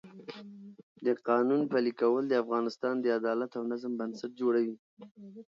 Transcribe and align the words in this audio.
د 1.05 1.07
قانون 1.27 1.61
پلي 1.71 1.93
کول 2.01 2.23
د 2.27 2.33
افغانستان 2.43 2.95
د 2.99 3.05
عدالت 3.19 3.51
او 3.59 3.63
نظم 3.71 3.91
بنسټ 3.99 4.31
جوړوي 4.41 4.75